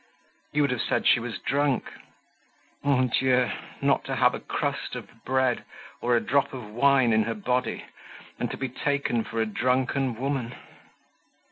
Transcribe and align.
You 0.51 0.63
would 0.63 0.71
have 0.71 0.81
said 0.81 1.05
she 1.05 1.19
was 1.19 1.37
drunk. 1.37 1.93
Mon 2.83 3.09
Dieu! 3.09 3.51
not 3.83 4.03
to 4.05 4.15
have 4.15 4.33
a 4.33 4.39
crust 4.39 4.95
of 4.95 5.11
bread, 5.23 5.63
or 6.01 6.15
a 6.15 6.19
drop 6.19 6.53
of 6.53 6.71
wine 6.71 7.13
in 7.13 7.21
her 7.25 7.35
body, 7.35 7.85
and 8.39 8.49
to 8.49 8.57
be 8.57 8.67
taken 8.69 9.23
for 9.23 9.39
a 9.39 9.45
drunken 9.45 10.15
women! 10.15 10.55